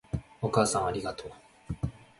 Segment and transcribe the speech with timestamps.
[0.41, 1.31] お母さんありがとう